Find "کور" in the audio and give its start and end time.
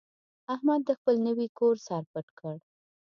1.57-1.75